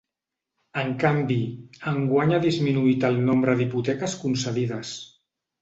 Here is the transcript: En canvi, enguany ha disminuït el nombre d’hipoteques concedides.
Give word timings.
En 0.83 0.87
canvi, 1.03 1.37
enguany 1.93 2.33
ha 2.37 2.41
disminuït 2.47 3.07
el 3.11 3.23
nombre 3.29 3.55
d’hipoteques 3.61 4.21
concedides. 4.27 4.99